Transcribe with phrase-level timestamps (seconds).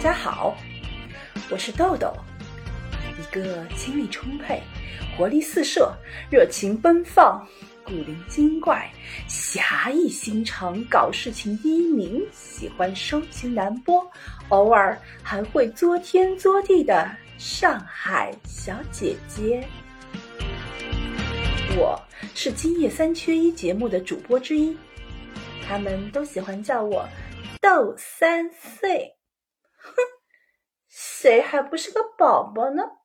[0.00, 0.56] 大家好，
[1.50, 2.10] 我是豆豆，
[3.18, 4.62] 一个精力充沛、
[5.14, 5.92] 活力四射、
[6.30, 7.46] 热情奔放、
[7.84, 8.90] 古灵精怪、
[9.28, 14.02] 侠义心肠、搞事情第一名、喜欢收情难播，
[14.48, 19.62] 偶尔还会作天作地的上海小姐姐。
[21.76, 22.00] 我
[22.34, 24.74] 是今夜三缺一节目的主播之一，
[25.68, 27.06] 他们都喜欢叫我
[27.60, 29.14] 豆三岁。
[29.82, 29.94] 哼，
[30.88, 32.98] 谁还不是个宝宝呢？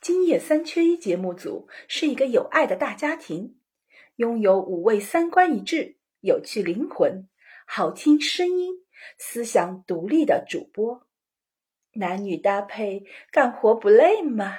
[0.00, 3.60] 今夜三缺一节目组是一个有爱的大家庭，
[4.16, 7.28] 拥有五位三观一致、有趣灵魂、
[7.66, 8.86] 好听声音、
[9.18, 11.06] 思想独立的主播，
[11.94, 14.56] 男女搭配，干活不累吗？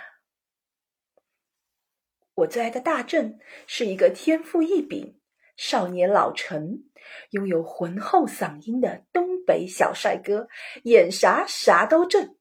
[2.35, 5.18] 我最爱的大正是一个天赋异禀、
[5.59, 6.85] 少年老成。
[7.31, 10.47] 拥有浑厚嗓音的东北小帅哥，
[10.83, 12.35] 演啥啥都正；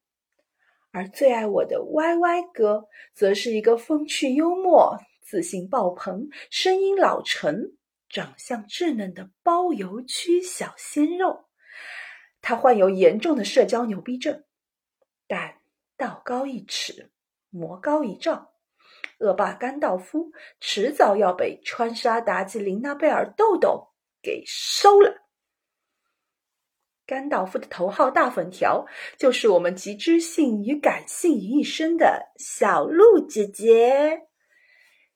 [0.91, 7.73] 而最爱我的歪歪哥，则是一个风趣幽默、自信爆棚、声音老成、
[8.09, 11.45] 长相稚嫩的包邮区小鲜肉。
[12.41, 14.43] 他患有严重的社交牛逼症，
[15.27, 15.55] 但
[15.97, 17.11] 道高一尺，
[17.49, 18.49] 魔高一丈，
[19.19, 23.87] 恶霸甘道夫迟早要被川沙妲己、琳娜贝尔、豆豆。
[24.21, 25.29] 给收了。
[27.05, 28.85] 甘道夫的头号大粉条
[29.17, 34.27] 就是我们集知性与感性于一身的小鹿姐姐。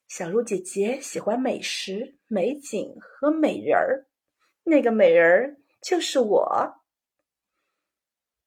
[0.08, 4.06] 小鹿姐姐喜欢美食、美景和美人儿，
[4.62, 6.76] 那个美人儿就是我。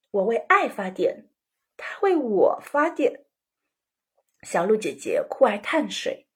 [0.10, 1.30] 我为爱发电，
[1.78, 3.27] 她为我发电。
[4.44, 6.28] 小鹿姐姐酷爱碳水，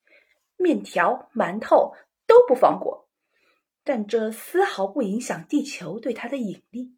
[0.57, 1.93] 面条、馒头
[2.25, 3.09] 都不放过。
[3.83, 6.95] 但这丝毫不影响地球对它的引力。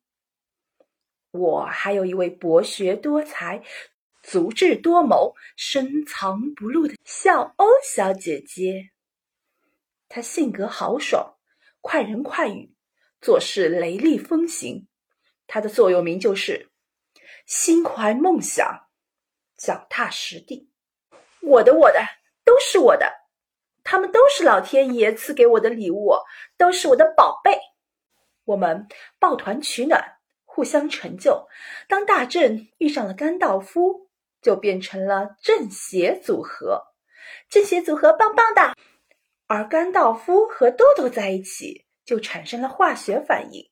[1.32, 3.64] 我还有一位博学多才、
[4.22, 8.92] 足智多谋、深藏不露的笑欧小姐姐。
[10.10, 11.38] 她性格豪爽，
[11.82, 12.76] 快人快语，
[13.22, 14.88] 做事雷厉风行。
[15.48, 16.70] 她的座右铭就是
[17.48, 18.88] “心怀梦想，
[19.58, 20.70] 脚踏实地”。
[21.44, 22.00] 我的，我的，
[22.46, 23.12] 都是我的。
[23.84, 26.14] 他们都是老天爷赐给我的礼物，
[26.58, 27.60] 都是我的宝贝。
[28.46, 28.88] 我们
[29.20, 30.02] 抱团取暖，
[30.46, 31.48] 互相成就。
[31.90, 34.10] 当大正遇上了甘道夫，
[34.42, 36.82] 就变成了正邪组合。
[37.50, 38.74] 正邪组合棒棒哒，
[39.48, 43.70] 而甘道夫和豆豆在一起，就产生了化学反应。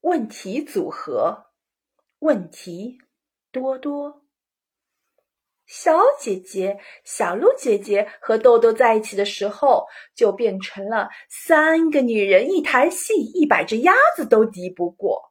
[0.00, 1.46] 问题组合，
[2.18, 2.98] 问题
[3.52, 4.24] 多多。
[5.70, 9.86] 小姐姐、小鹿姐姐和豆豆在一起的时候，
[10.16, 15.30] 就变成了三个女人一台戏，一百只鸭子都敌不过。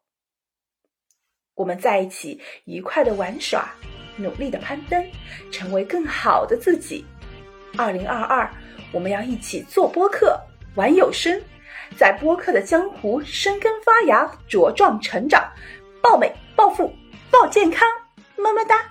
[1.56, 3.70] 我们在一起愉快的玩耍，
[4.16, 5.06] 努力的攀登，
[5.52, 7.04] 成为更好的自己。
[7.78, 8.50] 二零二二，
[8.94, 10.40] 我们要一起做播客，
[10.76, 11.38] 玩有声，
[11.98, 15.52] 在播客的江湖生根发芽，茁壮成长，
[16.02, 16.90] 爆美、暴富、
[17.30, 17.86] 爆健康，
[18.38, 18.90] 么么哒。